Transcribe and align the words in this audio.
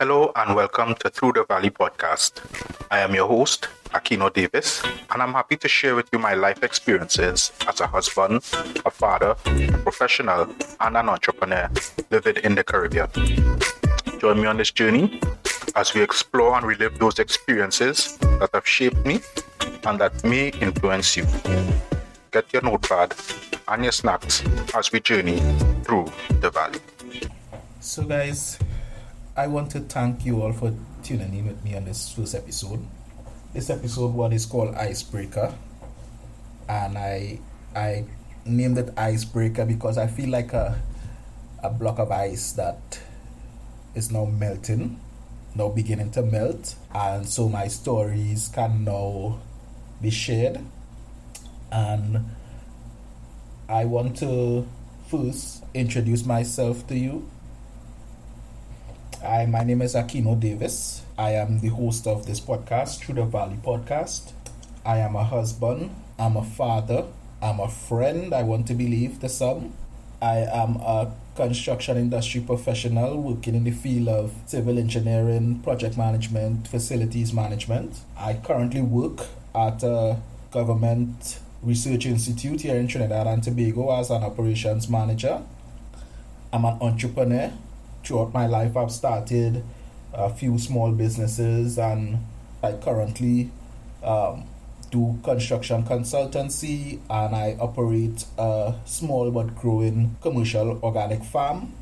Hello 0.00 0.30
and 0.36 0.54
welcome 0.54 0.94
to 1.00 1.10
Through 1.10 1.32
the 1.32 1.44
Valley 1.44 1.70
podcast. 1.70 2.38
I 2.88 3.00
am 3.00 3.16
your 3.16 3.26
host, 3.26 3.66
Akino 3.86 4.32
Davis, 4.32 4.80
and 5.10 5.20
I'm 5.20 5.32
happy 5.32 5.56
to 5.56 5.66
share 5.66 5.96
with 5.96 6.08
you 6.12 6.20
my 6.20 6.34
life 6.34 6.62
experiences 6.62 7.50
as 7.66 7.80
a 7.80 7.88
husband, 7.88 8.44
a 8.86 8.92
father, 8.92 9.34
a 9.46 9.78
professional, 9.78 10.54
and 10.78 10.96
an 10.96 11.08
entrepreneur 11.08 11.68
living 12.12 12.36
in 12.44 12.54
the 12.54 12.62
Caribbean. 12.62 13.08
Join 14.20 14.40
me 14.40 14.46
on 14.46 14.58
this 14.58 14.70
journey 14.70 15.20
as 15.74 15.92
we 15.92 16.00
explore 16.00 16.54
and 16.56 16.64
relive 16.64 16.96
those 17.00 17.18
experiences 17.18 18.16
that 18.18 18.50
have 18.54 18.68
shaped 18.68 19.04
me 19.04 19.18
and 19.84 19.98
that 19.98 20.22
may 20.22 20.50
influence 20.60 21.16
you. 21.16 21.26
Get 22.30 22.52
your 22.52 22.62
notepad 22.62 23.16
and 23.66 23.82
your 23.82 23.90
snacks 23.90 24.44
as 24.76 24.92
we 24.92 25.00
journey 25.00 25.40
through 25.82 26.12
the 26.38 26.50
valley. 26.50 26.78
So, 27.80 28.04
guys, 28.04 28.60
I 29.38 29.46
want 29.46 29.70
to 29.70 29.78
thank 29.78 30.26
you 30.26 30.42
all 30.42 30.52
for 30.52 30.74
tuning 31.04 31.32
in 31.32 31.46
with 31.46 31.62
me 31.62 31.76
on 31.76 31.84
this 31.84 32.12
first 32.12 32.34
episode. 32.34 32.84
This 33.54 33.70
episode 33.70 34.12
one 34.12 34.32
is 34.32 34.44
called 34.44 34.74
Icebreaker, 34.74 35.54
and 36.68 36.98
I 36.98 37.38
I 37.72 38.06
named 38.44 38.78
it 38.78 38.92
Icebreaker 38.98 39.64
because 39.64 39.96
I 39.96 40.08
feel 40.08 40.30
like 40.30 40.52
a 40.54 40.82
a 41.62 41.70
block 41.70 42.00
of 42.00 42.10
ice 42.10 42.50
that 42.54 42.98
is 43.94 44.10
now 44.10 44.24
melting, 44.24 44.98
now 45.54 45.68
beginning 45.68 46.10
to 46.18 46.22
melt, 46.22 46.74
and 46.92 47.28
so 47.28 47.48
my 47.48 47.68
stories 47.68 48.50
can 48.52 48.82
now 48.82 49.38
be 50.02 50.10
shared. 50.10 50.58
And 51.70 52.24
I 53.68 53.84
want 53.84 54.16
to 54.16 54.66
first 55.06 55.62
introduce 55.74 56.24
myself 56.24 56.84
to 56.88 56.98
you 56.98 57.30
Hi, 59.20 59.46
my 59.46 59.64
name 59.64 59.82
is 59.82 59.96
Akino 59.96 60.38
Davis. 60.38 61.02
I 61.18 61.32
am 61.32 61.58
the 61.58 61.70
host 61.70 62.06
of 62.06 62.26
this 62.26 62.38
podcast, 62.38 63.00
Through 63.00 63.16
the 63.16 63.24
Valley 63.24 63.58
Podcast. 63.60 64.30
I 64.86 64.98
am 64.98 65.16
a 65.16 65.24
husband, 65.24 65.90
I'm 66.20 66.36
a 66.36 66.44
father, 66.44 67.04
I'm 67.42 67.58
a 67.58 67.68
friend, 67.68 68.32
I 68.32 68.44
want 68.44 68.68
to 68.68 68.74
believe 68.74 69.18
the 69.18 69.28
some. 69.28 69.72
I 70.22 70.36
am 70.36 70.76
a 70.76 71.10
construction 71.34 71.96
industry 71.96 72.42
professional 72.42 73.20
working 73.20 73.56
in 73.56 73.64
the 73.64 73.72
field 73.72 74.06
of 74.06 74.32
civil 74.46 74.78
engineering, 74.78 75.62
project 75.64 75.98
management, 75.98 76.68
facilities 76.68 77.32
management. 77.32 77.98
I 78.16 78.34
currently 78.34 78.82
work 78.82 79.26
at 79.52 79.82
a 79.82 80.18
government 80.52 81.40
research 81.60 82.06
institute 82.06 82.60
here 82.60 82.76
in 82.76 82.86
Trinidad 82.86 83.26
and 83.26 83.42
Tobago 83.42 83.98
as 83.98 84.10
an 84.10 84.22
operations 84.22 84.88
manager. 84.88 85.42
I'm 86.52 86.64
an 86.64 86.78
entrepreneur 86.80 87.52
throughout 88.08 88.32
my 88.32 88.46
life, 88.46 88.74
I've 88.74 88.90
started 88.90 89.62
a 90.14 90.30
few 90.30 90.58
small 90.58 90.90
businesses, 90.92 91.78
and 91.78 92.18
I 92.62 92.72
currently 92.72 93.50
um, 94.02 94.44
do 94.90 95.18
construction 95.22 95.82
consultancy 95.82 96.98
and 97.10 97.36
I 97.36 97.56
operate 97.60 98.24
a 98.38 98.74
small 98.86 99.30
but 99.30 99.54
growing 99.54 100.16
commercial 100.22 100.80
organic 100.82 101.22
farm. 101.22 101.74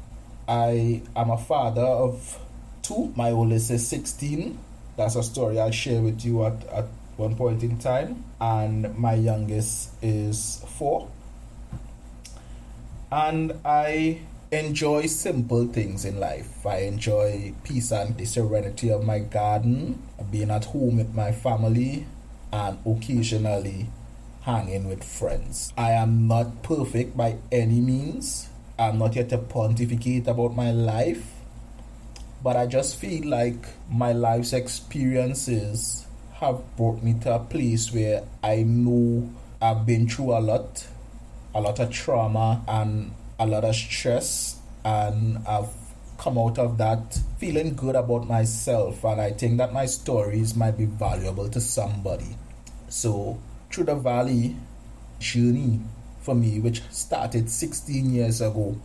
I 0.48 1.02
am 1.14 1.30
a 1.30 1.38
father 1.38 1.82
of 1.82 2.40
two. 2.82 3.12
My 3.14 3.30
oldest 3.30 3.70
is 3.70 3.86
16. 3.86 4.58
That's 4.96 5.14
a 5.14 5.22
story 5.22 5.60
I'll 5.60 5.70
share 5.70 6.02
with 6.02 6.24
you 6.24 6.44
at, 6.44 6.66
at 6.68 6.86
one 7.16 7.36
point 7.36 7.62
in 7.62 7.78
time. 7.78 8.24
And 8.40 8.98
my 8.98 9.14
youngest 9.14 9.90
is 10.02 10.64
four. 10.76 11.08
And 13.12 13.52
I 13.64 14.20
enjoy 14.52 15.06
simple 15.06 15.66
things 15.66 16.04
in 16.04 16.20
life. 16.20 16.64
I 16.64 16.78
enjoy 16.78 17.54
peace 17.64 17.90
and 17.90 18.16
the 18.16 18.24
serenity 18.24 18.90
of 18.90 19.04
my 19.04 19.18
garden, 19.18 20.02
being 20.30 20.50
at 20.50 20.66
home 20.66 20.98
with 20.98 21.14
my 21.14 21.32
family, 21.32 22.06
and 22.52 22.78
occasionally 22.86 23.88
hanging 24.42 24.88
with 24.88 25.02
friends. 25.02 25.72
I 25.76 25.92
am 25.92 26.28
not 26.28 26.62
perfect 26.62 27.16
by 27.16 27.38
any 27.50 27.80
means. 27.80 28.48
I'm 28.78 28.98
not 28.98 29.16
yet 29.16 29.30
to 29.30 29.38
pontificate 29.38 30.28
about 30.28 30.54
my 30.54 30.70
life, 30.70 31.32
but 32.42 32.56
I 32.56 32.66
just 32.66 32.96
feel 32.96 33.26
like 33.26 33.66
my 33.90 34.12
life's 34.12 34.52
experiences 34.52 36.06
have 36.34 36.62
brought 36.76 37.02
me 37.02 37.14
to 37.22 37.34
a 37.34 37.38
place 37.40 37.92
where 37.92 38.22
I 38.42 38.62
know 38.62 39.28
I've 39.60 39.86
been 39.86 40.06
through 40.08 40.36
a 40.36 40.40
lot, 40.40 40.86
a 41.54 41.60
lot 41.60 41.80
of 41.80 41.90
trauma, 41.90 42.62
and 42.68 43.12
a 43.38 43.46
lot 43.46 43.64
of 43.64 43.74
stress 43.74 44.58
and 44.84 45.38
I've 45.46 45.68
come 46.18 46.38
out 46.38 46.58
of 46.58 46.78
that 46.78 47.18
feeling 47.38 47.74
good 47.74 47.94
about 47.94 48.26
myself 48.26 49.04
and 49.04 49.20
I 49.20 49.32
think 49.32 49.58
that 49.58 49.72
my 49.72 49.86
stories 49.86 50.54
might 50.56 50.78
be 50.78 50.86
valuable 50.86 51.48
to 51.50 51.60
somebody. 51.60 52.36
So 52.88 53.38
through 53.70 53.84
the 53.84 53.94
valley 53.94 54.56
journey 55.18 55.80
for 56.20 56.34
me 56.34 56.60
which 56.60 56.82
started 56.90 57.50
16 57.50 58.12
years 58.12 58.40
ago. 58.40 58.76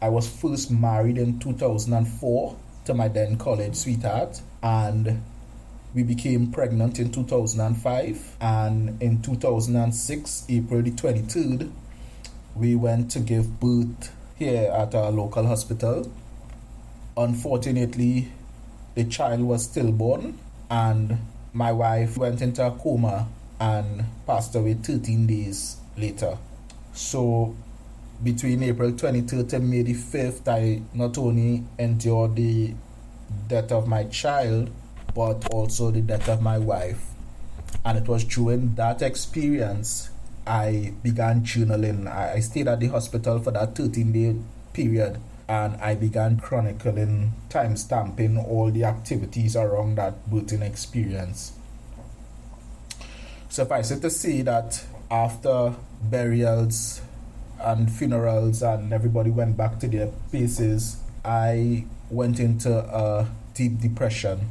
I 0.00 0.08
was 0.08 0.28
first 0.28 0.70
married 0.70 1.16
in 1.16 1.38
2004 1.38 2.56
to 2.86 2.94
my 2.94 3.06
then 3.06 3.38
college 3.38 3.76
sweetheart 3.76 4.40
and 4.62 5.22
we 5.94 6.02
became 6.02 6.50
pregnant 6.50 6.98
in 6.98 7.12
2005 7.12 8.36
and 8.40 9.00
in 9.00 9.22
2006 9.22 10.46
April 10.48 10.82
the 10.82 10.90
23rd 10.90 11.70
we 12.54 12.74
went 12.74 13.10
to 13.12 13.20
give 13.20 13.60
birth 13.60 14.12
here 14.36 14.70
at 14.70 14.94
our 14.94 15.10
local 15.10 15.46
hospital. 15.46 16.10
Unfortunately, 17.16 18.32
the 18.94 19.04
child 19.04 19.40
was 19.40 19.64
stillborn, 19.64 20.38
and 20.70 21.18
my 21.52 21.72
wife 21.72 22.16
went 22.16 22.42
into 22.42 22.66
a 22.66 22.70
coma 22.70 23.28
and 23.60 24.04
passed 24.26 24.54
away 24.54 24.74
13 24.74 25.26
days 25.26 25.76
later. 25.96 26.36
So, 26.92 27.54
between 28.22 28.62
April 28.62 28.92
23rd 28.92 29.52
and 29.54 29.70
May 29.70 29.82
the 29.82 29.94
5th, 29.94 30.48
I 30.48 30.82
not 30.94 31.16
only 31.18 31.64
endured 31.78 32.36
the 32.36 32.74
death 33.48 33.72
of 33.72 33.86
my 33.86 34.04
child, 34.04 34.70
but 35.14 35.48
also 35.50 35.90
the 35.90 36.00
death 36.00 36.28
of 36.28 36.42
my 36.42 36.58
wife. 36.58 37.02
And 37.84 37.98
it 37.98 38.08
was 38.08 38.24
during 38.24 38.74
that 38.76 39.02
experience 39.02 40.10
I 40.46 40.92
began 41.02 41.42
journaling. 41.42 42.06
I, 42.10 42.40
stayed 42.40 42.68
at 42.68 42.80
the 42.80 42.88
hospital 42.88 43.38
for 43.38 43.50
that 43.52 43.74
13 43.74 44.12
day 44.12 44.36
period 44.72 45.18
and 45.48 45.76
I 45.76 45.94
began 45.94 46.38
chronicling, 46.38 47.32
time 47.48 47.76
stamping 47.76 48.38
all 48.38 48.70
the 48.70 48.84
activities 48.84 49.56
around 49.56 49.96
that 49.96 50.28
birthing 50.30 50.62
experience. 50.62 51.52
Suffice 53.48 53.90
it 53.90 54.00
to 54.00 54.10
say 54.10 54.42
that 54.42 54.84
after 55.10 55.74
burials 56.02 57.02
and 57.60 57.90
funerals 57.92 58.62
and 58.62 58.92
everybody 58.92 59.30
went 59.30 59.56
back 59.56 59.78
to 59.80 59.88
their 59.88 60.08
places, 60.30 60.96
I 61.24 61.84
went 62.10 62.40
into 62.40 62.72
a 62.72 63.28
deep 63.54 63.80
depression 63.80 64.50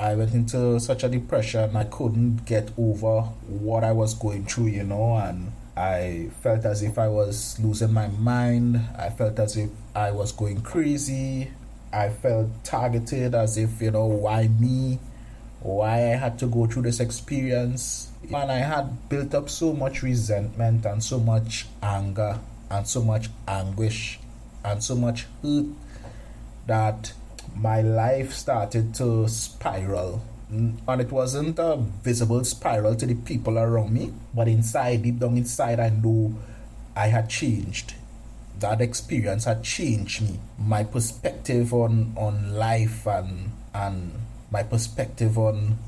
I 0.00 0.14
went 0.14 0.32
into 0.32 0.80
such 0.80 1.04
a 1.04 1.10
depression. 1.10 1.76
I 1.76 1.84
couldn't 1.84 2.46
get 2.46 2.70
over 2.78 3.20
what 3.46 3.84
I 3.84 3.92
was 3.92 4.14
going 4.14 4.46
through, 4.46 4.68
you 4.68 4.82
know, 4.82 5.16
and 5.16 5.52
I 5.76 6.30
felt 6.40 6.64
as 6.64 6.82
if 6.82 6.98
I 6.98 7.08
was 7.08 7.60
losing 7.60 7.92
my 7.92 8.08
mind. 8.08 8.80
I 8.98 9.10
felt 9.10 9.38
as 9.38 9.58
if 9.58 9.68
I 9.94 10.10
was 10.12 10.32
going 10.32 10.62
crazy. 10.62 11.50
I 11.92 12.08
felt 12.08 12.48
targeted 12.64 13.34
as 13.34 13.58
if, 13.58 13.82
you 13.82 13.90
know, 13.90 14.06
why 14.06 14.48
me? 14.48 15.00
Why 15.60 16.14
I 16.14 16.16
had 16.16 16.38
to 16.38 16.46
go 16.46 16.64
through 16.64 16.84
this 16.84 17.00
experience. 17.00 18.10
And 18.22 18.50
I 18.50 18.60
had 18.60 19.06
built 19.10 19.34
up 19.34 19.50
so 19.50 19.74
much 19.74 20.02
resentment 20.02 20.86
and 20.86 21.04
so 21.04 21.20
much 21.20 21.66
anger 21.82 22.40
and 22.70 22.88
so 22.88 23.02
much 23.02 23.28
anguish 23.46 24.18
and 24.64 24.82
so 24.82 24.94
much 24.94 25.26
hurt 25.42 25.66
that 26.66 27.12
my 27.54 27.82
life 27.82 28.32
started 28.32 28.94
to 28.94 29.28
spiral. 29.28 30.22
Mm, 30.52 30.78
and 30.88 31.00
it 31.00 31.12
wasn't 31.12 31.58
a 31.58 31.76
visible 32.02 32.42
spiral 32.44 32.94
to 32.96 33.06
the 33.06 33.14
people 33.14 33.58
around 33.58 33.92
me, 33.92 34.12
but 34.34 34.48
inside, 34.48 35.02
deep 35.02 35.18
down 35.18 35.36
inside, 35.36 35.78
I 35.78 35.90
knew 35.90 36.34
I 36.96 37.06
had 37.06 37.28
changed. 37.28 37.94
That 38.58 38.80
experience 38.80 39.44
had 39.44 39.62
changed 39.62 40.22
me. 40.22 40.40
My 40.58 40.84
perspective 40.84 41.72
on, 41.72 42.12
on 42.16 42.54
life 42.54 43.06
and, 43.06 43.52
and 43.72 44.12
my 44.50 44.62
perspective 44.62 45.38
on 45.38 45.78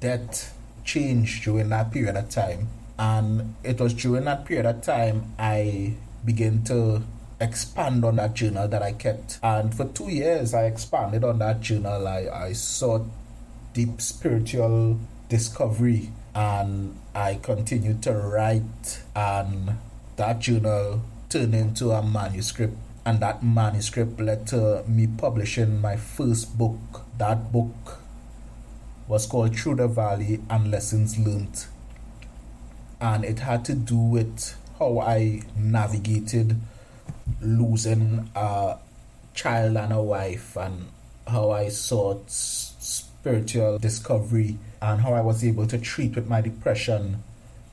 death 0.00 0.56
changed 0.84 1.44
during 1.44 1.68
that 1.68 1.92
period 1.92 2.16
of 2.16 2.30
time. 2.30 2.68
And 2.98 3.54
it 3.62 3.80
was 3.80 3.94
during 3.94 4.24
that 4.24 4.44
period 4.44 4.66
of 4.66 4.82
time 4.82 5.32
I 5.38 5.94
began 6.24 6.62
to 6.64 7.02
expand 7.40 8.04
on 8.04 8.16
that 8.16 8.34
journal 8.34 8.68
that 8.68 8.82
I 8.82 8.92
kept. 8.92 9.38
And 9.42 9.74
for 9.74 9.86
two 9.86 10.08
years, 10.10 10.54
I 10.54 10.64
expanded 10.64 11.24
on 11.24 11.38
that 11.38 11.60
journal. 11.60 12.06
I, 12.06 12.28
I 12.32 12.52
sought 12.52 13.06
deep 13.72 14.00
spiritual 14.00 14.98
discovery 15.28 16.10
and 16.34 16.98
I 17.14 17.40
continued 17.42 18.02
to 18.04 18.12
write, 18.12 19.02
and 19.16 19.78
that 20.16 20.38
journal 20.38 21.02
turned 21.28 21.54
into 21.54 21.90
a 21.90 22.02
manuscript 22.02 22.76
And 23.04 23.20
that 23.20 23.42
manuscript 23.42 24.20
led 24.20 24.46
to 24.48 24.84
me 24.86 25.06
publishing 25.06 25.80
my 25.80 25.96
first 25.96 26.58
book. 26.58 27.02
That 27.16 27.50
book 27.50 27.98
was 29.08 29.26
called 29.26 29.56
Through 29.56 29.76
the 29.76 29.88
Valley 29.88 30.40
and 30.50 30.70
Lessons 30.70 31.18
Learned. 31.18 31.66
And 33.00 33.24
it 33.24 33.40
had 33.40 33.64
to 33.64 33.74
do 33.74 33.96
with 33.96 34.54
how 34.78 35.00
I 35.00 35.42
navigated 35.56 36.60
losing 37.40 38.30
a 38.34 38.76
child 39.34 39.76
and 39.76 39.92
a 39.92 40.02
wife 40.02 40.56
and 40.56 40.88
how 41.26 41.50
I 41.50 41.68
sought 41.68 42.30
spiritual 42.30 43.78
discovery 43.78 44.58
and 44.80 45.00
how 45.00 45.12
I 45.14 45.20
was 45.20 45.44
able 45.44 45.66
to 45.66 45.78
treat 45.78 46.14
with 46.14 46.28
my 46.28 46.40
depression. 46.40 47.22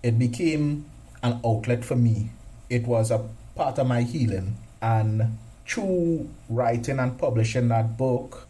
It 0.03 0.19
became 0.19 0.85
an 1.23 1.39
outlet 1.45 1.83
for 1.83 1.95
me. 1.95 2.29
It 2.69 2.85
was 2.85 3.11
a 3.11 3.25
part 3.55 3.79
of 3.79 3.87
my 3.87 4.03
healing. 4.03 4.57
And 4.81 5.37
through 5.65 6.29
writing 6.49 6.99
and 6.99 7.17
publishing 7.17 7.69
that 7.69 7.97
book, 7.97 8.47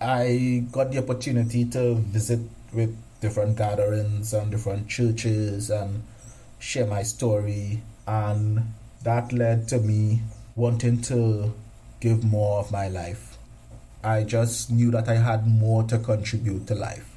I 0.00 0.64
got 0.72 0.92
the 0.92 0.98
opportunity 0.98 1.64
to 1.66 1.96
visit 1.96 2.40
with 2.72 2.96
different 3.20 3.58
gatherings 3.58 4.32
and 4.32 4.50
different 4.50 4.88
churches 4.88 5.68
and 5.70 6.02
share 6.58 6.86
my 6.86 7.02
story. 7.02 7.82
And 8.06 8.72
that 9.02 9.32
led 9.32 9.68
to 9.68 9.78
me 9.78 10.22
wanting 10.56 11.00
to 11.02 11.52
give 12.00 12.24
more 12.24 12.60
of 12.60 12.70
my 12.70 12.88
life. 12.88 13.38
I 14.02 14.24
just 14.24 14.70
knew 14.70 14.90
that 14.90 15.08
I 15.08 15.16
had 15.16 15.46
more 15.46 15.82
to 15.84 15.98
contribute 15.98 16.66
to 16.68 16.74
life. 16.74 17.16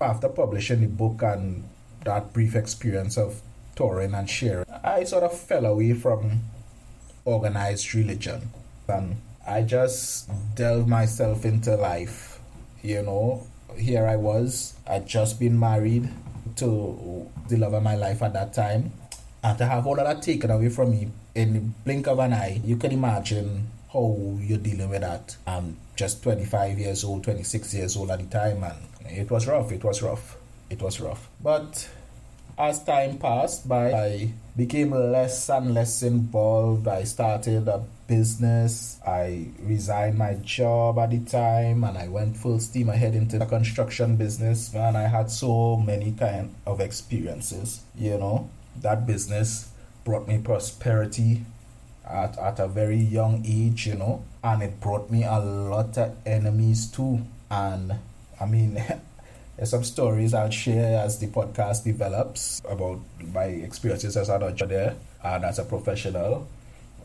After 0.00 0.28
publishing 0.28 0.80
the 0.80 0.86
book 0.86 1.22
and 1.22 1.64
that 2.04 2.32
brief 2.32 2.54
experience 2.54 3.16
of 3.16 3.40
touring 3.74 4.14
and 4.14 4.28
sharing, 4.28 4.66
I 4.84 5.04
sort 5.04 5.24
of 5.24 5.36
fell 5.36 5.66
away 5.66 5.94
from 5.94 6.42
organized 7.24 7.94
religion. 7.94 8.50
And 8.88 9.16
I 9.46 9.62
just 9.62 10.30
delved 10.54 10.88
myself 10.88 11.44
into 11.44 11.76
life. 11.76 12.40
You 12.82 13.02
know, 13.02 13.46
here 13.76 14.06
I 14.06 14.16
was, 14.16 14.74
I'd 14.86 15.06
just 15.06 15.40
been 15.40 15.58
married 15.58 16.08
to 16.56 17.28
the 17.48 17.56
love 17.56 17.74
of 17.74 17.82
my 17.82 17.96
life 17.96 18.22
at 18.22 18.32
that 18.34 18.54
time. 18.54 18.92
And 19.42 19.58
to 19.58 19.66
have 19.66 19.86
all 19.86 19.98
of 19.98 20.06
that 20.06 20.22
taken 20.22 20.50
away 20.50 20.68
from 20.70 20.90
me 20.90 21.08
in 21.34 21.52
the 21.52 21.60
blink 21.60 22.06
of 22.08 22.18
an 22.18 22.32
eye, 22.32 22.60
you 22.64 22.76
can 22.76 22.92
imagine 22.92 23.68
how 23.92 24.38
you're 24.40 24.58
dealing 24.58 24.90
with 24.90 25.02
that. 25.02 25.36
I'm 25.46 25.76
just 25.94 26.22
25 26.22 26.78
years 26.78 27.04
old, 27.04 27.24
26 27.24 27.74
years 27.74 27.96
old 27.96 28.10
at 28.10 28.18
the 28.18 28.26
time, 28.26 28.64
and 28.64 28.76
it 29.06 29.30
was 29.30 29.46
rough, 29.46 29.70
it 29.72 29.84
was 29.84 30.02
rough, 30.02 30.36
it 30.68 30.82
was 30.82 31.00
rough. 31.00 31.28
But 31.42 31.88
as 32.58 32.82
time 32.84 33.18
passed 33.18 33.68
by, 33.68 33.92
I 33.92 34.32
became 34.56 34.90
less 34.90 35.48
and 35.50 35.74
less 35.74 36.02
involved. 36.02 36.88
I 36.88 37.04
started 37.04 37.68
a 37.68 37.84
business. 38.06 38.98
I 39.06 39.48
resigned 39.60 40.16
my 40.16 40.34
job 40.34 40.98
at 40.98 41.10
the 41.10 41.20
time 41.20 41.84
and 41.84 41.98
I 41.98 42.08
went 42.08 42.36
full 42.36 42.58
steam 42.60 42.88
ahead 42.88 43.14
into 43.14 43.38
the 43.38 43.46
construction 43.46 44.16
business. 44.16 44.74
And 44.74 44.96
I 44.96 45.06
had 45.08 45.30
so 45.30 45.76
many 45.76 46.12
kind 46.12 46.54
of 46.66 46.80
experiences, 46.80 47.82
you 47.94 48.16
know. 48.16 48.48
That 48.82 49.06
business 49.06 49.70
brought 50.04 50.28
me 50.28 50.38
prosperity 50.38 51.44
at, 52.08 52.38
at 52.38 52.58
a 52.58 52.68
very 52.68 52.98
young 52.98 53.44
age, 53.46 53.86
you 53.86 53.94
know, 53.94 54.24
and 54.42 54.62
it 54.62 54.80
brought 54.80 55.10
me 55.10 55.24
a 55.24 55.38
lot 55.38 55.98
of 55.98 56.16
enemies 56.24 56.86
too. 56.86 57.22
And 57.50 57.94
I 58.40 58.46
mean, 58.46 58.82
There's 59.56 59.70
some 59.70 59.84
stories 59.84 60.34
I'll 60.34 60.50
share 60.50 61.00
as 61.00 61.18
the 61.18 61.28
podcast 61.28 61.84
develops 61.84 62.60
about 62.68 63.00
my 63.32 63.44
experiences 63.44 64.14
as 64.14 64.28
an 64.28 64.54
there 64.68 64.96
and 65.24 65.44
as 65.46 65.58
a 65.58 65.64
professional. 65.64 66.46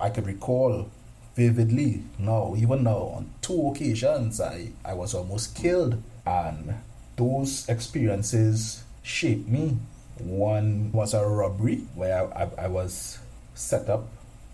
I 0.02 0.10
could 0.10 0.28
recall 0.28 0.90
vividly 1.34 2.04
now, 2.20 2.54
even 2.58 2.84
now, 2.84 3.16
on 3.16 3.30
two 3.42 3.70
occasions, 3.70 4.42
I, 4.42 4.72
I 4.84 4.94
was 4.96 5.14
almost 5.14 5.56
killed. 5.56 6.04
And 6.26 6.76
those 7.16 7.70
experiences 7.70 8.84
shaped 9.02 9.48
me. 9.48 9.78
One 10.24 10.92
was 10.92 11.14
a 11.14 11.26
robbery 11.26 11.88
where 11.96 12.36
I, 12.38 12.50
I, 12.58 12.68
was 12.68 13.20
set 13.54 13.90
up 13.90 14.08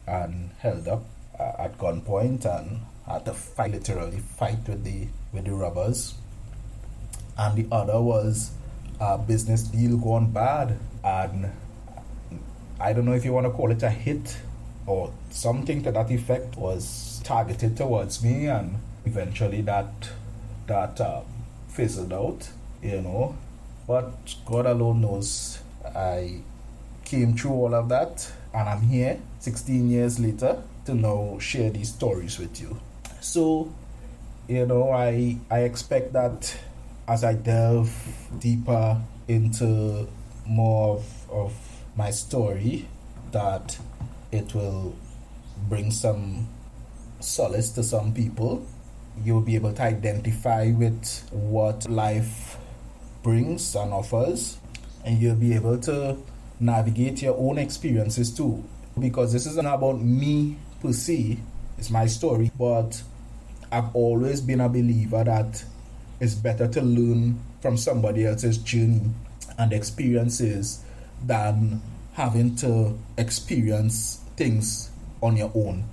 and 0.06 0.52
held 0.60 0.88
up 0.88 1.04
uh, 1.40 1.54
at 1.60 1.78
gunpoint 1.78 2.46
and 2.46 2.82
had 3.08 3.26
to 3.26 3.34
fight, 3.34 3.72
literally 3.72 4.20
fight 4.20 4.68
with 4.68 4.84
the 4.84 5.08
with 5.32 5.46
the 5.46 5.54
robbers 5.54 6.16
and 7.38 7.56
the 7.56 7.68
other 7.74 8.02
was 8.02 8.52
a 9.00 9.18
business 9.18 9.64
deal 9.64 9.98
gone 9.98 10.32
bad. 10.32 10.78
And 11.04 11.52
I 12.80 12.94
don't 12.94 13.06
know 13.06 13.14
if 13.14 13.24
you 13.24 13.34
want 13.34 13.46
to 13.46 13.52
call 13.52 13.72
it 13.72 13.84
a 13.84 13.90
hit 13.90 14.38
or 14.86 15.12
something 15.30 15.84
to 15.84 15.92
that 15.92 16.10
effect 16.12 16.58
was 16.58 17.22
targeted 17.24 17.78
towards 17.78 18.24
me, 18.24 18.48
and 18.48 18.78
eventually 19.06 19.62
that 19.62 20.10
that 20.68 21.00
uh, 21.00 21.22
fizzled 21.68 22.14
out, 22.14 22.50
you 22.82 23.02
know. 23.02 23.36
But 23.88 24.36
God 24.46 24.66
alone 24.66 25.02
knows 25.02 25.60
I 25.96 26.42
came 27.06 27.38
through 27.38 27.52
all 27.52 27.74
of 27.74 27.88
that, 27.90 28.30
and 28.54 28.68
I'm 28.68 28.82
here 28.82 29.20
16 29.40 29.90
years 29.90 30.20
later 30.20 30.62
to 30.86 30.94
now 30.94 31.38
share 31.40 31.70
these 31.70 31.94
stories 31.94 32.38
with 32.38 32.60
you. 32.60 32.78
So, 33.22 33.72
you 34.50 34.66
know, 34.66 34.92
I 34.92 35.38
I 35.50 35.60
expect 35.62 36.12
that 36.14 36.58
as 37.08 37.24
I 37.24 37.34
delve 37.34 37.92
deeper 38.40 39.02
into 39.28 40.08
more 40.46 40.98
of, 40.98 41.30
of 41.32 41.54
my 41.96 42.12
story, 42.12 42.88
that 43.32 43.78
it 44.32 44.54
will 44.54 44.96
bring 45.70 45.92
some 45.92 46.48
solace 47.22 47.72
to 47.72 47.84
some 47.84 48.14
people. 48.14 48.66
You'll 49.24 49.42
be 49.42 49.56
able 49.56 49.74
to 49.74 49.82
identify 49.82 50.72
with 50.72 51.28
what 51.32 51.90
life 51.90 52.58
brings 53.24 53.76
and 53.76 53.94
offers, 53.94 54.58
and 55.06 55.20
you'll 55.20 55.36
be 55.36 55.54
able 55.54 55.78
to 55.80 56.18
navigate 56.60 57.22
your 57.22 57.38
own 57.38 57.58
experiences 57.58 58.36
too. 58.36 58.64
Because 59.00 59.32
this 59.34 59.46
isn't 59.46 59.66
about 59.66 60.02
me 60.02 60.58
per 60.82 60.92
se, 60.92 61.38
it's 61.78 61.90
my 61.90 62.08
story, 62.08 62.52
but 62.58 63.02
I've 63.72 63.96
always 63.96 64.42
been 64.42 64.62
a 64.62 64.70
believer 64.70 65.24
that 65.24 65.64
it's 66.20 66.34
better 66.34 66.68
to 66.68 66.82
learn 66.82 67.40
from 67.62 67.78
somebody 67.78 68.26
else's 68.26 68.58
journey 68.58 69.02
and 69.58 69.74
experiences 69.74 70.84
than 71.24 71.82
having 72.14 72.56
to 72.56 72.98
experience 73.18 74.24
things 74.36 74.90
on 75.22 75.38
your 75.38 75.52
own. 75.54 75.84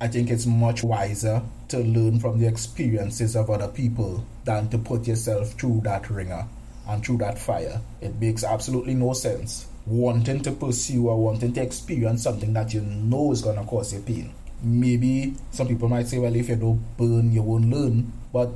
I 0.00 0.08
think 0.08 0.30
it's 0.30 0.44
much 0.44 0.82
wiser 0.82 1.40
to 1.68 1.78
learn 1.78 2.20
from 2.20 2.38
the 2.38 2.46
experiences 2.46 3.36
of 3.36 3.48
other 3.48 3.68
people 3.68 4.24
than 4.44 4.68
to 4.68 4.78
put 4.78 5.06
yourself 5.06 5.52
through 5.52 5.80
that 5.84 6.10
ringer 6.10 6.46
and 6.88 7.04
through 7.04 7.18
that 7.18 7.38
fire. 7.38 7.80
It 8.00 8.20
makes 8.20 8.44
absolutely 8.44 8.94
no 8.94 9.12
sense 9.12 9.66
wanting 9.86 10.40
to 10.40 10.52
pursue 10.52 11.08
or 11.08 11.22
wanting 11.22 11.52
to 11.52 11.62
experience 11.62 12.22
something 12.22 12.52
that 12.54 12.72
you 12.72 12.80
know 12.80 13.32
is 13.32 13.42
going 13.42 13.56
to 13.58 13.64
cause 13.64 13.92
you 13.92 14.00
pain. 14.00 14.32
Maybe 14.62 15.34
some 15.50 15.68
people 15.68 15.88
might 15.88 16.06
say, 16.08 16.18
well, 16.18 16.34
if 16.34 16.48
you 16.48 16.56
don't 16.56 16.96
burn, 16.96 17.32
you 17.32 17.42
won't 17.42 17.68
learn. 17.70 18.12
But 18.32 18.50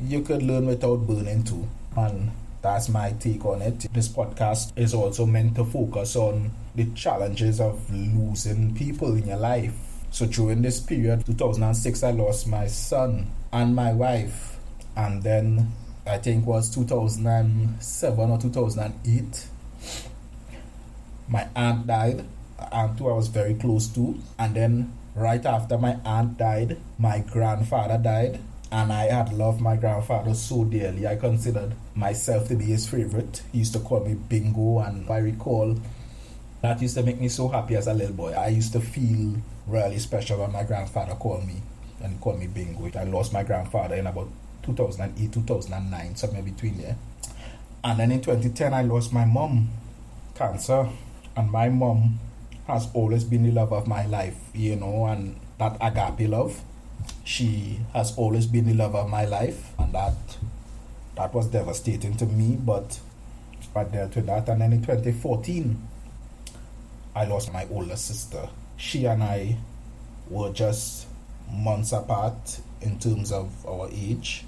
you 0.00 0.20
could 0.22 0.42
learn 0.42 0.66
without 0.66 1.06
burning 1.06 1.44
too. 1.44 1.66
And 1.96 2.30
that's 2.60 2.88
my 2.88 3.12
take 3.12 3.44
on 3.44 3.62
it. 3.62 3.86
This 3.92 4.08
podcast 4.08 4.72
is 4.76 4.92
also 4.92 5.24
meant 5.24 5.56
to 5.56 5.64
focus 5.64 6.14
on 6.16 6.50
the 6.74 6.84
challenges 6.94 7.60
of 7.60 7.90
losing 7.90 8.74
people 8.74 9.16
in 9.16 9.26
your 9.26 9.38
life. 9.38 9.74
So 10.10 10.26
during 10.26 10.60
this 10.60 10.78
period, 10.78 11.24
2006, 11.24 12.02
I 12.02 12.10
lost 12.10 12.46
my 12.46 12.66
son 12.66 13.30
and 13.50 13.74
my 13.74 13.94
wife. 13.94 14.58
And 14.94 15.22
then 15.22 15.72
I 16.06 16.18
think 16.18 16.46
was 16.46 16.74
2007 16.74 18.30
or 18.30 18.38
2008, 18.38 19.46
my 21.28 21.48
aunt 21.54 21.86
died. 21.86 22.24
Aunt 22.70 22.98
who 22.98 23.08
I 23.08 23.14
was 23.14 23.28
very 23.28 23.54
close 23.54 23.88
to. 23.88 24.18
And 24.38 24.54
then 24.54 24.92
right 25.14 25.44
after 25.44 25.78
my 25.78 25.98
aunt 26.04 26.38
died, 26.38 26.78
my 26.98 27.18
grandfather 27.18 27.98
died 27.98 28.40
and 28.72 28.90
I 28.90 29.04
had 29.12 29.32
loved 29.34 29.60
my 29.60 29.76
grandfather 29.76 30.34
so 30.34 30.64
dearly. 30.64 31.06
I 31.06 31.16
considered 31.16 31.74
myself 31.94 32.48
to 32.48 32.56
be 32.56 32.64
his 32.64 32.88
favorite. 32.88 33.42
He 33.52 33.58
used 33.58 33.74
to 33.74 33.80
call 33.80 34.00
me 34.00 34.14
Bingo, 34.14 34.78
and 34.78 35.08
I 35.10 35.18
recall 35.18 35.76
that 36.62 36.80
used 36.80 36.96
to 36.96 37.02
make 37.02 37.20
me 37.20 37.28
so 37.28 37.48
happy 37.48 37.76
as 37.76 37.86
a 37.86 37.92
little 37.92 38.14
boy. 38.14 38.32
I 38.32 38.48
used 38.48 38.72
to 38.72 38.80
feel 38.80 39.34
really 39.66 39.98
special 39.98 40.40
when 40.40 40.52
my 40.52 40.62
grandfather 40.62 41.14
called 41.14 41.46
me 41.46 41.56
and 42.02 42.18
called 42.20 42.40
me 42.40 42.46
Bingo. 42.46 42.90
I 42.98 43.04
lost 43.04 43.34
my 43.34 43.42
grandfather 43.42 43.96
in 43.96 44.06
about 44.06 44.30
2008, 44.62 45.32
2009, 45.32 46.16
somewhere 46.16 46.42
between 46.42 46.78
there. 46.78 46.96
And 47.84 47.98
then 47.98 48.12
in 48.12 48.20
2010, 48.20 48.72
I 48.72 48.82
lost 48.82 49.12
my 49.12 49.24
mom, 49.24 49.70
cancer, 50.34 50.88
and 51.36 51.50
my 51.50 51.68
mom 51.68 52.20
has 52.66 52.88
always 52.94 53.24
been 53.24 53.42
the 53.42 53.50
love 53.50 53.72
of 53.72 53.86
my 53.86 54.06
life, 54.06 54.36
you 54.54 54.76
know, 54.76 55.06
and 55.06 55.36
that 55.58 55.76
agape 55.80 56.28
love 56.28 56.60
she 57.24 57.80
has 57.92 58.16
always 58.16 58.46
been 58.46 58.66
the 58.66 58.74
love 58.74 58.94
of 58.94 59.08
my 59.08 59.24
life, 59.24 59.72
and 59.78 59.92
that 59.92 60.14
that 61.16 61.32
was 61.34 61.46
devastating 61.48 62.16
to 62.16 62.26
me. 62.26 62.56
But 62.56 63.00
I 63.74 63.84
dealt 63.84 64.16
with 64.16 64.26
that, 64.26 64.48
and 64.48 64.60
then 64.60 64.72
in 64.72 64.80
2014, 64.82 65.88
I 67.14 67.24
lost 67.24 67.52
my 67.52 67.66
older 67.70 67.96
sister. 67.96 68.48
she 68.76 69.04
and 69.04 69.22
I 69.22 69.56
were 70.28 70.52
just 70.52 71.06
months 71.50 71.92
apart 71.92 72.60
in 72.80 72.98
terms 72.98 73.30
of 73.30 73.64
our 73.66 73.88
age. 73.92 74.44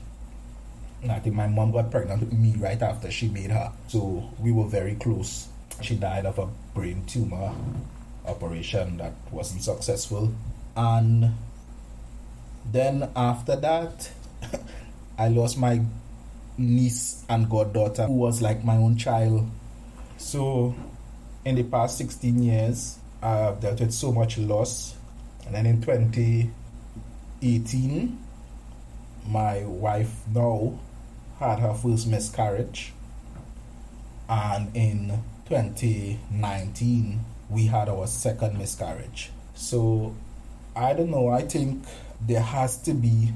I 1.11 1.19
think 1.19 1.35
my 1.35 1.47
mom 1.47 1.73
got 1.73 1.91
pregnant 1.91 2.21
with 2.21 2.33
me 2.33 2.55
right 2.59 2.81
after 2.81 3.11
she 3.11 3.29
made 3.29 3.51
her. 3.51 3.73
So 3.89 4.31
we 4.41 4.53
were 4.53 4.67
very 4.67 4.95
close. 4.95 5.49
She 5.83 5.97
died 5.97 6.27
of 6.27 6.39
a 6.39 6.47
brain 6.75 7.05
tumor 7.07 7.53
operation 8.27 8.99
that 8.99 9.13
wasn't 9.31 9.63
successful. 9.63 10.33
And 10.77 11.35
then 12.71 13.11
after 13.15 13.57
that, 13.57 14.11
I 15.19 15.29
lost 15.29 15.59
my 15.59 15.83
niece 16.57 17.25
and 17.29 17.51
goddaughter, 17.51 18.07
who 18.07 18.15
was 18.15 18.41
like 18.41 18.65
my 18.65 18.77
own 18.77 18.97
child. 18.97 19.51
So, 20.17 20.75
in 21.45 21.57
the 21.57 21.65
past 21.65 21.99
16 21.99 22.43
years, 22.43 22.99
I've 23.23 23.61
dealt 23.61 23.81
with 23.81 23.93
so 23.93 24.11
much 24.13 24.39
loss. 24.39 24.95
And 25.47 25.55
then 25.55 25.67
in 25.67 25.83
2018, 25.83 28.19
my 29.27 29.65
wife 29.65 30.11
now 30.33 30.79
had 31.39 31.59
her 31.59 31.75
first 31.75 32.07
miscarriage. 32.07 32.93
And 34.29 34.75
in 34.75 35.23
2019, 35.49 37.25
we 37.51 37.67
had 37.67 37.89
our 37.89 38.07
second 38.07 38.59
miscarriage. 38.59 39.31
So, 39.55 40.15
I 40.75 40.95
don't 40.95 41.11
know, 41.11 41.29
I 41.29 41.43
think 41.43 41.85
there 42.21 42.41
has 42.41 42.79
to 42.83 42.95
be 42.95 43.33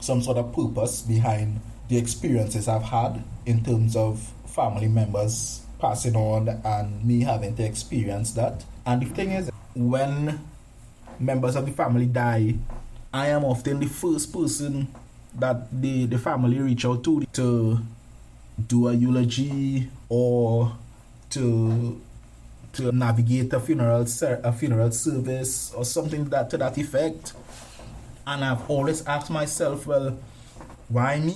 some 0.00 0.22
sort 0.22 0.36
of 0.36 0.52
purpose 0.52 1.02
behind 1.02 1.60
the 1.88 1.96
experiences 1.96 2.68
I've 2.68 2.82
had 2.82 3.22
in 3.46 3.64
terms 3.64 3.96
of 3.96 4.32
family 4.46 4.88
members 4.88 5.62
passing 5.78 6.16
on 6.16 6.48
and 6.48 7.04
me 7.04 7.20
having 7.22 7.56
to 7.56 7.64
experience 7.64 8.32
that. 8.32 8.64
And 8.84 9.02
the 9.02 9.06
thing 9.06 9.30
is, 9.30 9.50
when 9.74 10.40
members 11.18 11.56
of 11.56 11.66
the 11.66 11.72
family 11.72 12.06
die, 12.06 12.56
I 13.12 13.28
am 13.28 13.44
often 13.44 13.80
the 13.80 13.86
first 13.86 14.32
person 14.32 14.88
that 15.38 15.68
the, 15.82 16.06
the 16.06 16.18
family 16.18 16.58
reach 16.58 16.84
out 16.84 17.04
to 17.04 17.24
to 17.34 17.78
do 18.68 18.88
a 18.88 18.94
eulogy 18.94 19.90
or 20.08 20.72
to 21.30 22.00
to 22.72 22.92
navigate 22.92 23.52
a 23.52 23.60
funeral 23.60 24.06
ser- 24.06 24.40
a 24.44 24.52
funeral 24.52 24.90
service 24.92 25.72
or 25.74 25.84
something 25.84 26.24
that 26.26 26.50
to 26.50 26.58
that 26.58 26.76
effect. 26.78 27.32
And 28.26 28.44
I've 28.44 28.68
always 28.68 29.06
asked 29.06 29.30
myself, 29.30 29.86
well, 29.86 30.18
why 30.88 31.20
me? 31.20 31.34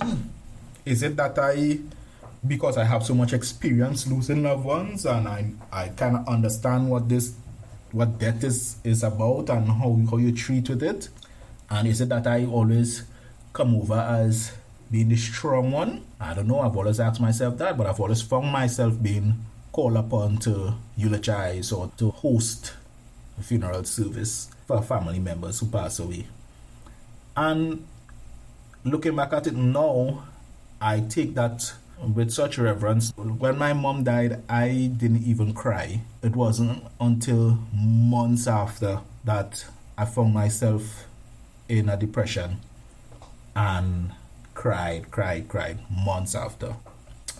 Is 0.85 1.03
it 1.03 1.15
that 1.15 1.37
I, 1.39 1.79
because 2.45 2.77
I 2.77 2.83
have 2.83 3.03
so 3.03 3.13
much 3.13 3.33
experience 3.33 4.07
losing 4.07 4.43
loved 4.43 4.65
ones, 4.65 5.05
and 5.05 5.27
I 5.27 5.51
I 5.71 5.89
kind 5.89 6.17
of 6.17 6.27
understand 6.27 6.89
what 6.89 7.07
this, 7.07 7.33
what 7.91 8.19
death 8.19 8.43
is 8.43 8.77
is 8.83 9.03
about, 9.03 9.49
and 9.49 9.67
how 9.67 9.97
how 10.09 10.17
you 10.17 10.31
treat 10.31 10.69
with 10.69 10.83
it, 10.83 11.09
and 11.69 11.87
is 11.87 12.01
it 12.01 12.09
that 12.09 12.27
I 12.27 12.45
always 12.45 13.03
come 13.53 13.75
over 13.75 13.95
as 13.95 14.53
being 14.89 15.09
the 15.09 15.15
strong 15.15 15.71
one? 15.71 16.05
I 16.19 16.33
don't 16.33 16.47
know. 16.47 16.59
I've 16.59 16.75
always 16.75 16.99
asked 16.99 17.21
myself 17.21 17.57
that, 17.57 17.77
but 17.77 17.87
I've 17.87 17.99
always 17.99 18.21
found 18.21 18.51
myself 18.51 19.01
being 19.01 19.45
called 19.71 19.95
upon 19.95 20.37
to 20.37 20.75
eulogize 20.97 21.71
or 21.71 21.91
to 21.97 22.11
host 22.11 22.73
a 23.39 23.43
funeral 23.43 23.83
service 23.83 24.49
for 24.67 24.81
family 24.81 25.19
members 25.19 25.59
who 25.59 25.67
pass 25.67 25.99
away. 25.99 26.27
And 27.35 27.85
looking 28.83 29.15
back 29.15 29.33
at 29.33 29.47
it 29.47 29.55
now, 29.55 30.25
I 30.81 30.99
take 30.99 31.35
that 31.35 31.73
with 32.01 32.31
such 32.31 32.57
reverence. 32.57 33.13
When 33.15 33.57
my 33.57 33.73
mom 33.73 34.03
died, 34.03 34.43
I 34.49 34.91
didn't 34.97 35.23
even 35.23 35.53
cry. 35.53 36.01
It 36.21 36.35
wasn't 36.35 36.83
until 36.99 37.59
months 37.73 38.47
after 38.47 39.01
that 39.23 39.65
I 39.97 40.05
found 40.05 40.33
myself 40.33 41.05
in 41.69 41.87
a 41.87 41.95
depression 41.95 42.59
and 43.55 44.13
cried, 44.53 45.11
cried, 45.11 45.47
cried 45.47 45.79
months 46.05 46.35
after. 46.35 46.75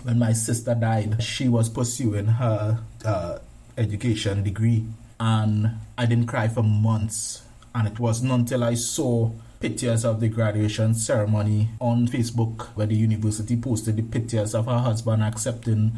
When 0.03 0.18
my 0.18 0.34
sister 0.34 0.74
died, 0.74 1.22
she 1.22 1.48
was 1.48 1.70
pursuing 1.70 2.25
her 2.25 2.80
uh, 3.06 3.39
education 3.77 4.44
degree, 4.44 4.86
and 5.20 5.72
I 5.98 6.06
didn't 6.06 6.27
cry 6.27 6.48
for 6.48 6.63
months. 6.63 7.44
And 7.74 7.88
it 7.88 8.00
wasn't 8.00 8.32
until 8.32 8.63
I 8.63 8.74
saw 8.74 9.32
pictures 9.60 10.03
of 10.03 10.20
the 10.20 10.27
graduation 10.27 10.96
ceremony 10.96 11.70
on 11.80 12.08
Facebook 12.08 12.70
where 12.75 12.88
the 12.88 12.96
university 12.96 13.56
posted 13.56 13.96
the 13.96 14.01
pictures 14.01 14.56
of 14.56 14.65
her 14.65 14.80
husband 14.80 15.24
accepting 15.24 15.91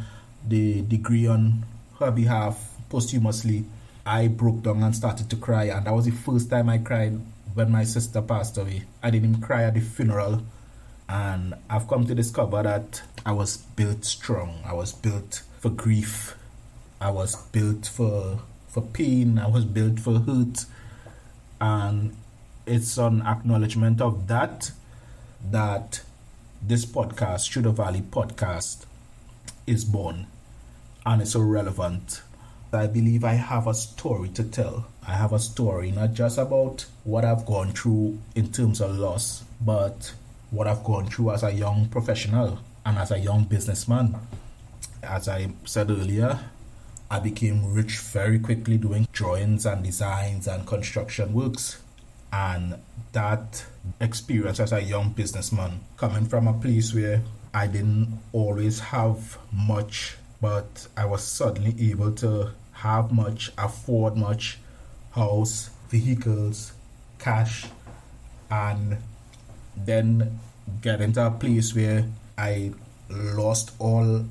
the 0.46 0.82
degree 0.82 1.26
on 1.26 1.66
her 2.00 2.12
behalf 2.12 2.76
posthumously. 2.90 3.64
I 4.06 4.28
broke 4.28 4.64
down 4.64 4.84
and 4.84 4.94
started 4.94 5.30
to 5.30 5.38
cry, 5.38 5.66
and 5.66 5.86
that 5.86 5.94
was 5.94 6.06
the 6.06 6.12
first 6.12 6.50
time 6.50 6.68
I 6.70 6.80
cried 6.80 7.22
when 7.54 7.72
my 7.72 7.84
sister 7.84 8.22
passed 8.22 8.58
away. 8.58 8.84
I 9.02 9.10
didn't 9.10 9.42
cry 9.42 9.64
at 9.64 9.74
the 9.74 9.82
funeral, 9.82 10.44
and 11.10 11.54
I've 11.70 11.88
come 11.88 12.06
to 12.08 12.16
discover 12.16 12.64
that 12.64 13.02
I 13.26 13.32
was 13.32 13.58
built 13.58 14.06
strong. 14.06 14.62
I 14.66 14.74
was 14.74 14.92
built 14.94 15.44
for 15.60 15.70
grief. 15.70 16.36
I 17.02 17.12
was 17.12 17.36
built 17.36 17.86
for 17.88 18.40
for 18.68 18.82
pain. 18.82 19.38
I 19.38 19.48
was 19.48 19.66
built 19.66 20.00
for 20.00 20.20
hurt, 20.20 20.66
and 21.62 22.16
it's 22.66 22.98
an 22.98 23.22
acknowledgement 23.22 24.02
of 24.02 24.28
that 24.28 24.72
that 25.52 26.02
this 26.62 26.86
podcast, 26.86 27.62
the 27.62 27.72
Valley 27.72 28.02
podcast, 28.02 28.86
is 29.68 29.84
born 29.84 30.28
and 31.06 31.22
it's 31.22 31.32
so 31.32 31.42
relevant. 31.42 32.22
I 32.72 32.88
believe 32.88 33.24
I 33.24 33.34
have 33.34 33.68
a 33.68 33.74
story 33.74 34.30
to 34.30 34.44
tell. 34.44 34.88
I 35.06 35.16
have 35.16 35.34
a 35.34 35.40
story 35.40 35.92
not 35.92 36.14
just 36.14 36.38
about 36.38 36.86
what 37.04 37.26
I've 37.26 37.46
gone 37.46 37.74
through 37.74 38.20
in 38.36 38.52
terms 38.52 38.80
of 38.80 38.98
loss, 38.98 39.44
but 39.60 40.14
what 40.50 40.68
I've 40.68 40.84
gone 40.84 41.08
through 41.08 41.32
as 41.32 41.44
a 41.44 41.52
young 41.52 41.88
professional 41.90 42.60
and 42.86 42.98
as 42.98 43.12
a 43.12 43.20
young 43.20 43.44
businessman. 43.44 44.16
As 45.02 45.28
I 45.28 45.50
said 45.66 45.92
earlier, 45.92 46.40
I 47.12 47.20
became 47.20 47.74
rich 47.74 48.00
very 48.00 48.40
quickly 48.40 48.78
doing 48.78 49.08
drawings 49.12 49.66
and 49.66 49.84
designs 49.84 50.48
and 50.48 50.66
construction 50.66 51.34
works 51.34 51.82
and 52.32 52.80
that 53.12 53.66
experience 54.00 54.60
as 54.60 54.72
a 54.72 54.82
young 54.82 55.10
businessman 55.10 55.82
coming 55.98 56.26
from 56.26 56.48
a 56.48 56.54
place 56.54 56.94
where 56.94 57.22
I 57.54 57.68
didn't 57.68 58.20
always 58.32 58.80
have 58.80 59.38
much, 59.52 60.18
but 60.42 60.88
I 60.96 61.06
was 61.06 61.24
suddenly 61.24 61.92
able 61.92 62.14
to 62.14 62.52
have 62.72 63.12
much, 63.12 63.52
afford 63.58 64.16
much 64.18 64.60
house, 65.14 65.70
vehicles, 65.90 66.74
cash, 67.20 67.66
and 68.50 68.98
then 69.76 70.40
get 70.82 71.02
into 71.02 71.26
a 71.26 71.32
place 71.32 71.76
where 71.76 72.06
I 72.38 72.74
lost 73.10 73.72
all 73.80 74.26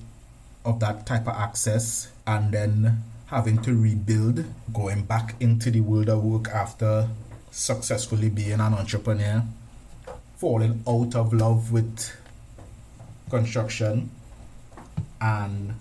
of 0.64 0.80
that 0.80 1.06
type 1.06 1.26
of 1.26 1.36
access 1.36 2.10
and 2.26 2.52
then 2.52 3.02
having 3.26 3.62
to 3.62 3.74
rebuild, 3.74 4.44
going 4.72 5.04
back 5.04 5.34
into 5.40 5.70
the 5.70 5.80
world 5.80 6.08
of 6.08 6.22
work 6.22 6.48
after 6.48 7.08
successfully 7.50 8.28
being 8.28 8.60
an 8.60 8.74
entrepreneur, 8.74 9.42
falling 10.36 10.82
out 10.86 11.14
of 11.14 11.32
love 11.32 11.72
with 11.72 12.14
construction, 13.30 14.10
and 15.20 15.74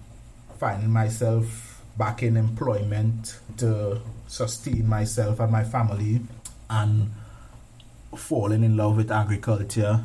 finding 0.60 0.92
myself 0.92 1.71
back 2.02 2.24
in 2.24 2.36
employment 2.36 3.38
to 3.58 4.02
sustain 4.26 4.90
myself 4.90 5.40
and 5.40 5.52
my 5.52 5.64
family, 5.64 6.22
and 6.68 7.12
falling 8.18 8.64
in 8.64 8.76
love 8.76 8.98
with 8.98 9.12
agriculture. 9.12 10.02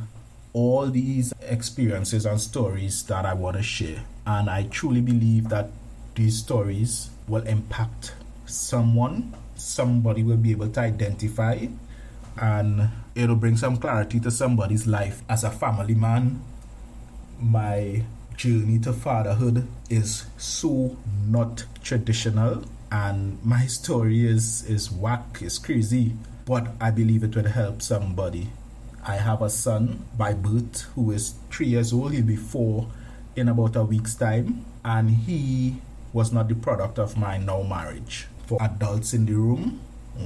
All 0.52 0.90
these 0.90 1.32
experiences 1.40 2.26
and 2.26 2.38
stories 2.38 3.02
that 3.04 3.24
I 3.24 3.32
want 3.32 3.56
to 3.56 3.62
share. 3.62 4.04
And 4.26 4.50
I 4.50 4.64
truly 4.64 5.00
believe 5.00 5.48
that 5.48 5.70
these 6.14 6.36
stories 6.36 7.08
will 7.28 7.46
impact 7.46 8.12
someone 8.44 9.34
somebody 9.56 10.22
will 10.22 10.36
be 10.36 10.52
able 10.52 10.68
to 10.68 10.80
identify 10.80 11.66
and 12.36 12.90
it'll 13.14 13.36
bring 13.36 13.56
some 13.56 13.78
clarity 13.78 14.20
to 14.20 14.30
somebody's 14.30 14.86
life. 14.86 15.22
As 15.28 15.44
a 15.44 15.50
family 15.50 15.94
man, 15.94 16.42
my 17.40 18.04
journey 18.36 18.78
to 18.80 18.92
fatherhood 18.92 19.66
is 19.88 20.26
so 20.36 20.96
not 21.26 21.64
traditional 21.82 22.64
and 22.90 23.44
my 23.44 23.66
story 23.66 24.26
is 24.26 24.64
is 24.68 24.90
whack, 24.90 25.42
is 25.42 25.58
crazy, 25.58 26.12
but 26.44 26.68
I 26.80 26.90
believe 26.90 27.24
it 27.24 27.34
will 27.34 27.48
help 27.48 27.82
somebody. 27.82 28.48
I 29.04 29.16
have 29.16 29.42
a 29.42 29.50
son 29.50 30.04
by 30.16 30.32
birth 30.34 30.82
who 30.94 31.10
is 31.10 31.34
three 31.50 31.66
years 31.68 31.92
old, 31.92 32.12
he'll 32.12 32.24
be 32.24 32.36
four 32.36 32.88
in 33.34 33.48
about 33.48 33.76
a 33.76 33.84
week's 33.84 34.14
time, 34.14 34.64
and 34.84 35.10
he 35.10 35.76
was 36.12 36.32
not 36.32 36.48
the 36.48 36.54
product 36.54 36.98
of 36.98 37.16
my 37.16 37.38
now 37.38 37.62
marriage 37.62 38.26
for 38.46 38.62
adults 38.62 39.12
in 39.12 39.26
the 39.26 39.34
room. 39.34 39.80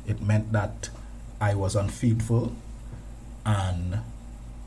It 0.07 0.21
meant 0.21 0.52
that 0.52 0.90
I 1.40 1.55
was 1.55 1.75
unfaithful 1.75 2.55
and 3.45 4.00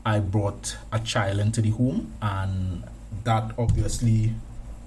I 0.04 0.18
brought 0.18 0.76
a 0.92 0.98
child 0.98 1.38
into 1.38 1.62
the 1.62 1.70
home, 1.70 2.12
and 2.20 2.84
that 3.24 3.52
obviously 3.58 4.34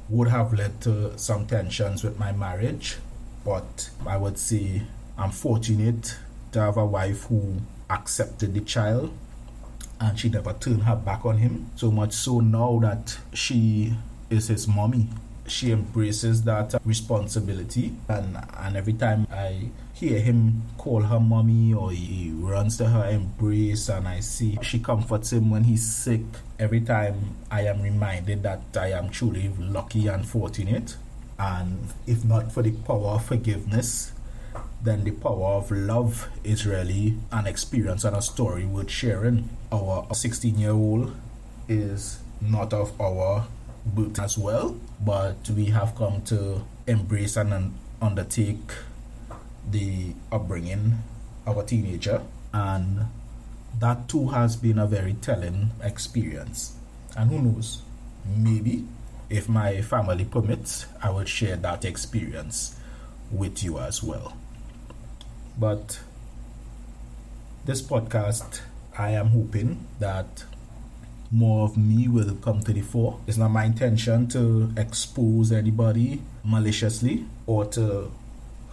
would 0.10 0.28
have 0.28 0.54
led 0.54 0.82
to 0.82 1.18
some 1.18 1.46
tensions 1.46 2.04
with 2.04 2.20
my 2.20 2.32
marriage. 2.32 2.98
But 3.46 3.90
I 4.06 4.18
would 4.18 4.38
say 4.38 4.84
I'm 5.18 5.32
fortunate 5.32 6.18
to 6.52 6.60
have 6.60 6.78
a 6.78 6.86
wife 6.86 7.24
who 7.24 7.62
accepted 7.90 8.54
the 8.54 8.62
child 8.62 9.12
and 10.00 10.18
she 10.20 10.30
never 10.30 10.54
turned 10.54 10.84
her 10.84 10.96
back 10.96 11.26
on 11.26 11.38
him. 11.38 11.70
So 11.76 11.92
much 11.92 12.14
so 12.14 12.40
now 12.40 12.80
that 12.82 13.18
she 13.34 13.96
is 14.30 14.48
his 14.48 14.68
mommy. 14.68 15.10
She 15.48 15.72
embraces 15.72 16.44
that 16.44 16.76
responsibility, 16.86 17.94
and, 18.08 18.38
and 18.58 18.78
every 18.78 18.94
time 18.94 19.28
I 19.32 19.70
hear 19.94 20.20
him 20.20 20.64
call 20.78 21.02
her 21.02 21.20
mommy 21.20 21.74
or 21.74 21.92
he 21.92 22.32
runs 22.36 22.78
to 22.78 22.86
her 22.88 23.10
embrace, 23.10 23.90
and 23.90 24.08
I 24.08 24.20
see 24.20 24.60
she 24.62 24.80
comforts 24.80 25.34
him 25.34 25.50
when 25.50 25.64
he's 25.64 25.86
sick, 25.86 26.22
every 26.60 26.82
time 26.82 27.36
I 27.50 27.62
am 27.62 27.82
reminded 27.82 28.44
that 28.44 28.62
I 28.76 28.92
am 28.92 29.10
truly 29.10 29.52
lucky 29.60 30.08
and 30.08 30.28
fortunate. 30.28 30.98
And 31.40 31.94
if 32.06 32.26
not 32.26 32.52
for 32.52 32.62
the 32.64 32.72
power 32.72 33.16
of 33.16 33.26
forgiveness, 33.26 34.12
then 34.84 35.04
the 35.04 35.12
power 35.12 35.56
of 35.56 35.72
love 35.72 36.30
is 36.44 36.66
really 36.66 37.18
an 37.32 37.48
experience 37.48 38.04
and 38.04 38.16
a 38.16 38.22
story 38.22 38.66
worth 38.66 38.90
sharing. 38.90 39.50
Our 39.72 40.08
16 40.14 40.58
year 40.58 40.72
old 40.72 41.16
is 41.68 42.20
not 42.42 42.74
of 42.74 43.00
our 43.02 43.48
birth 43.96 44.20
as 44.20 44.38
well, 44.38 44.76
but 45.04 45.50
we 45.50 45.66
have 45.66 45.96
come 45.96 46.22
to 46.24 46.64
embrace 46.88 47.38
and 47.38 47.74
undertake 48.02 48.72
the 49.70 50.14
upbringing 50.32 51.04
of 51.46 51.58
a 51.58 51.64
teenager, 51.64 52.22
and 52.54 53.08
that 53.80 54.08
too 54.08 54.30
has 54.30 54.56
been 54.56 54.80
a 54.80 54.88
very 54.88 55.14
telling 55.14 55.72
experience. 55.82 56.76
And 57.16 57.30
who 57.30 57.42
knows, 57.42 57.82
maybe 58.26 58.86
if 59.30 59.50
my 59.50 59.82
family 59.82 60.26
permits, 60.26 60.86
I 61.02 61.10
will 61.10 61.26
share 61.26 61.56
that 61.58 61.86
experience 61.86 62.80
with 63.32 63.64
you 63.64 63.80
as 63.80 64.02
well. 64.02 64.38
But 65.60 66.00
this 67.66 67.82
podcast, 67.82 68.62
I 68.98 69.12
am 69.12 69.28
hoping 69.28 69.86
that 70.00 70.46
more 71.32 71.66
of 71.66 71.78
me 71.78 72.08
will 72.08 72.36
come 72.36 72.62
to 72.62 72.74
the 72.74 72.82
fore. 72.82 73.20
It's 73.28 73.38
not 73.38 73.50
my 73.50 73.66
intention 73.66 74.28
to 74.30 74.72
expose 74.78 75.52
anybody 75.52 76.22
maliciously 76.44 77.26
or 77.46 77.66
to 77.66 78.12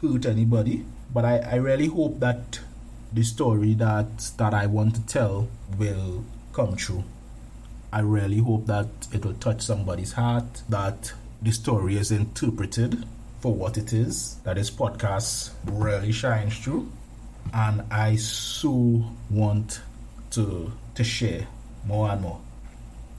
hurt 0.00 0.26
anybody, 0.26 0.84
but 1.12 1.24
I, 1.24 1.38
I 1.38 1.54
really 1.56 1.86
hope 1.86 2.20
that 2.20 2.60
the 3.12 3.22
story 3.22 3.74
that 3.74 4.32
that 4.38 4.54
I 4.54 4.66
want 4.66 4.94
to 4.96 5.06
tell 5.06 5.48
will 5.78 6.24
come 6.52 6.76
true. 6.76 7.04
I 7.92 8.00
really 8.00 8.38
hope 8.38 8.66
that 8.66 8.88
it 9.12 9.24
will 9.24 9.34
touch 9.34 9.62
somebody's 9.62 10.12
heart, 10.12 10.62
that 10.68 11.12
the 11.40 11.52
story 11.52 11.96
is 11.96 12.10
interpreted 12.10 13.04
for 13.44 13.52
what 13.52 13.76
it 13.76 13.92
is 13.92 14.36
that 14.44 14.56
this 14.56 14.70
podcast 14.70 15.50
really 15.64 16.10
shines 16.10 16.56
through. 16.58 16.90
And 17.52 17.82
I 17.90 18.16
so 18.16 19.04
want 19.30 19.82
to 20.30 20.72
to 20.94 21.04
share 21.04 21.46
more 21.86 22.10
and 22.10 22.22
more. 22.22 22.40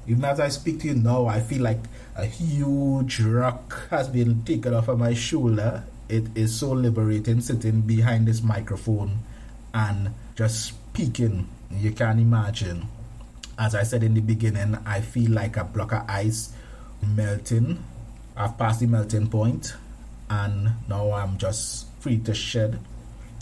Even 0.07 0.25
as 0.25 0.39
I 0.39 0.49
speak 0.49 0.81
to 0.81 0.87
you 0.87 0.95
now, 0.95 1.25
I 1.25 1.39
feel 1.39 1.61
like 1.61 1.79
a 2.15 2.25
huge 2.25 3.19
rock 3.21 3.89
has 3.89 4.07
been 4.07 4.43
taken 4.43 4.73
off 4.73 4.87
of 4.87 4.99
my 4.99 5.13
shoulder. 5.13 5.83
It 6.07 6.25
is 6.35 6.55
so 6.55 6.71
liberating 6.71 7.41
sitting 7.41 7.81
behind 7.81 8.27
this 8.27 8.41
microphone 8.41 9.19
and 9.73 10.13
just 10.35 10.65
speaking. 10.65 11.47
You 11.71 11.91
can 11.91 12.19
imagine. 12.19 12.87
As 13.57 13.73
I 13.73 13.83
said 13.83 14.03
in 14.03 14.13
the 14.13 14.21
beginning, 14.21 14.77
I 14.85 15.01
feel 15.01 15.31
like 15.31 15.57
a 15.57 15.63
block 15.63 15.93
of 15.93 16.03
ice 16.07 16.53
melting. 17.01 17.83
I've 18.37 18.57
passed 18.57 18.81
the 18.81 18.87
melting 18.87 19.29
point 19.29 19.73
and 20.29 20.71
now 20.87 21.11
I'm 21.11 21.37
just 21.37 21.87
free 21.99 22.19
to 22.19 22.33
shed. 22.33 22.79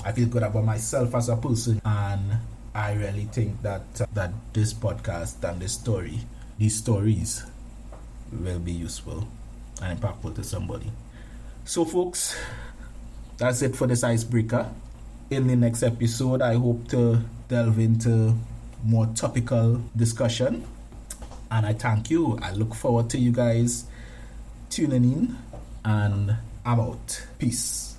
I 0.05 0.11
feel 0.11 0.27
good 0.27 0.43
about 0.43 0.65
myself 0.65 1.15
as 1.15 1.29
a 1.29 1.37
person, 1.37 1.81
and 1.85 2.39
I 2.75 2.93
really 2.93 3.25
think 3.25 3.61
that 3.61 3.83
uh, 4.01 4.05
that 4.13 4.31
this 4.51 4.73
podcast 4.73 5.43
and 5.47 5.61
this 5.61 5.73
story, 5.73 6.19
these 6.57 6.75
stories, 6.75 7.45
will 8.31 8.59
be 8.59 8.71
useful 8.71 9.27
and 9.81 9.99
impactful 9.99 10.35
to 10.35 10.43
somebody. 10.43 10.91
So, 11.65 11.85
folks, 11.85 12.35
that's 13.37 13.61
it 13.61 13.75
for 13.75 13.87
this 13.87 14.03
icebreaker. 14.03 14.69
In 15.29 15.47
the 15.47 15.55
next 15.55 15.83
episode, 15.83 16.41
I 16.41 16.55
hope 16.55 16.87
to 16.89 17.19
delve 17.47 17.79
into 17.79 18.35
more 18.83 19.07
topical 19.15 19.81
discussion. 19.95 20.65
And 21.49 21.65
I 21.65 21.73
thank 21.73 22.09
you. 22.09 22.37
I 22.41 22.51
look 22.51 22.75
forward 22.75 23.09
to 23.11 23.17
you 23.17 23.31
guys 23.31 23.85
tuning 24.69 25.03
in 25.03 25.37
and 25.85 26.35
I'm 26.65 26.79
out. 26.79 27.25
Peace. 27.37 27.97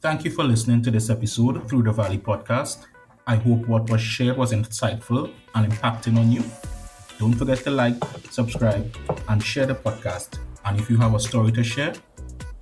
Thank 0.00 0.24
you 0.24 0.30
for 0.30 0.44
listening 0.44 0.82
to 0.82 0.90
this 0.90 1.10
episode 1.10 1.68
through 1.68 1.82
the 1.84 1.92
Valley 1.92 2.18
podcast. 2.18 2.84
I 3.26 3.36
hope 3.36 3.66
what 3.66 3.88
was 3.90 4.00
shared 4.00 4.36
was 4.36 4.52
insightful 4.52 5.32
and 5.54 5.72
impacting 5.72 6.18
on 6.18 6.30
you. 6.30 6.44
Don't 7.18 7.32
forget 7.34 7.58
to 7.64 7.70
like, 7.70 7.96
subscribe, 8.30 8.94
and 9.28 9.42
share 9.42 9.66
the 9.66 9.74
podcast. 9.74 10.38
And 10.64 10.78
if 10.78 10.90
you 10.90 10.96
have 10.98 11.14
a 11.14 11.20
story 11.20 11.52
to 11.52 11.64
share, 11.64 11.94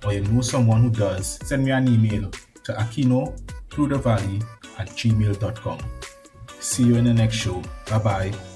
or 0.05 0.13
you 0.13 0.21
know 0.21 0.41
someone 0.41 0.83
who 0.83 0.89
does, 0.89 1.39
send 1.43 1.65
me 1.65 1.71
an 1.71 1.87
email 1.87 2.31
to 2.63 2.73
akino 2.73 3.37
through 3.69 3.87
the 3.89 3.97
valley 3.97 4.41
at 4.77 4.89
gmail.com. 4.89 5.79
See 6.59 6.83
you 6.83 6.95
in 6.95 7.05
the 7.05 7.13
next 7.13 7.35
show. 7.35 7.61
Bye 7.89 7.99
bye. 7.99 8.52